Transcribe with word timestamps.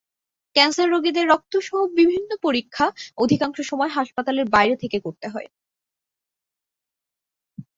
Cancer 0.55 0.87
রোগীদের 0.89 1.25
রক্তসহ 1.27 1.79
বিভিন্ন 1.95 2.29
পরীক্ষা 2.41 2.85
অধিকাংশ 3.17 3.57
সময় 3.61 3.91
হাসপাতালের 3.97 4.45
বাইরে 4.49 4.75
থেকে 4.77 4.97
করতে 4.99 5.27
হয়। 5.27 5.49